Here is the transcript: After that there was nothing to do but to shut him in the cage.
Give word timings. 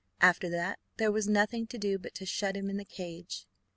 After 0.19 0.49
that 0.49 0.79
there 0.97 1.11
was 1.11 1.27
nothing 1.29 1.67
to 1.67 1.77
do 1.77 1.99
but 1.99 2.15
to 2.15 2.25
shut 2.25 2.57
him 2.57 2.71
in 2.71 2.77
the 2.77 2.85
cage. 2.85 3.45